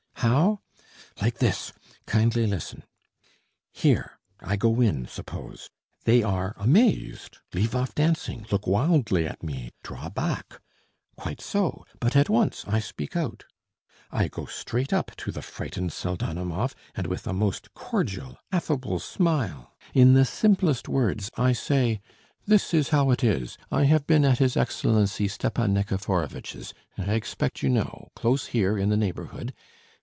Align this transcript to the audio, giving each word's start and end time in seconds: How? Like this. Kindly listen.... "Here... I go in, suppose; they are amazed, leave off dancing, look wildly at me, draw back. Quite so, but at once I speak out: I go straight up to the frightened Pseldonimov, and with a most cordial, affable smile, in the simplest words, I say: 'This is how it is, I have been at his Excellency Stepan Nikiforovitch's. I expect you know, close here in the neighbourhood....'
How? 0.15 0.59
Like 1.19 1.39
this. 1.39 1.73
Kindly 2.05 2.45
listen.... 2.45 2.83
"Here... 3.71 4.19
I 4.39 4.55
go 4.55 4.79
in, 4.79 5.07
suppose; 5.07 5.71
they 6.03 6.21
are 6.21 6.53
amazed, 6.59 7.39
leave 7.55 7.73
off 7.75 7.95
dancing, 7.95 8.45
look 8.51 8.67
wildly 8.67 9.25
at 9.27 9.41
me, 9.41 9.71
draw 9.81 10.09
back. 10.09 10.61
Quite 11.17 11.41
so, 11.41 11.85
but 11.99 12.15
at 12.15 12.29
once 12.29 12.63
I 12.67 12.79
speak 12.79 13.15
out: 13.15 13.45
I 14.11 14.27
go 14.27 14.45
straight 14.45 14.93
up 14.93 15.09
to 15.17 15.31
the 15.31 15.41
frightened 15.41 15.89
Pseldonimov, 15.91 16.75
and 16.93 17.07
with 17.07 17.25
a 17.25 17.33
most 17.33 17.73
cordial, 17.73 18.37
affable 18.51 18.99
smile, 18.99 19.75
in 19.91 20.13
the 20.13 20.23
simplest 20.23 20.87
words, 20.87 21.31
I 21.35 21.53
say: 21.53 21.99
'This 22.45 22.75
is 22.75 22.89
how 22.89 23.09
it 23.09 23.23
is, 23.23 23.57
I 23.71 23.85
have 23.85 24.05
been 24.05 24.23
at 24.23 24.37
his 24.37 24.55
Excellency 24.55 25.27
Stepan 25.27 25.73
Nikiforovitch's. 25.73 26.75
I 26.95 27.15
expect 27.15 27.63
you 27.63 27.69
know, 27.69 28.09
close 28.15 28.45
here 28.45 28.77
in 28.77 28.89
the 28.89 28.97
neighbourhood....' 28.97 29.55